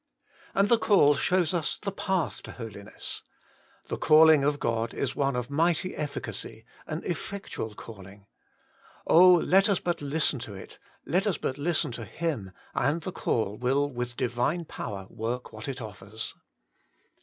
And 0.55 0.67
the 0.67 0.79
call 0.79 1.13
shows 1.13 1.53
us 1.53 1.77
the 1.77 1.91
path 1.91 2.41
to 2.41 2.53
Holiness. 2.53 3.21
The 3.85 3.97
calling 3.99 4.43
of 4.43 4.59
God 4.59 4.95
is 4.95 5.15
one 5.15 5.35
of 5.35 5.51
mighty 5.51 5.95
efficacy, 5.95 6.65
an 6.87 7.03
effectual 7.05 7.75
calling. 7.75 8.25
Oh! 9.05 9.33
let 9.35 9.69
us 9.69 9.79
but 9.79 10.01
listen 10.01 10.39
to 10.39 10.55
it, 10.55 10.79
let 11.05 11.27
us 11.27 11.37
but 11.37 11.59
listen 11.59 11.91
to 11.91 12.05
Him, 12.05 12.51
and 12.73 13.01
the 13.01 13.11
call 13.11 13.57
will 13.57 13.91
with 13.91 14.17
Divine 14.17 14.65
power 14.65 15.05
work 15.07 15.53
what 15.53 15.67
it 15.67 15.79
offers. 15.83 16.33